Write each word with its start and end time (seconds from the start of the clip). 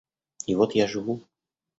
И 0.47 0.55
вот 0.55 0.73
я 0.73 0.87
живу. 0.87 1.21